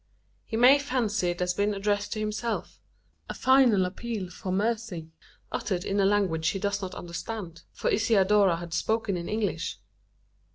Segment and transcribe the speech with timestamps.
[0.47, 2.79] He may fancy it has been addressed to himself
[3.29, 5.11] a final appeal for mercy,
[5.51, 9.77] uttered in a language he does not understand: for Isidora had spoken in English.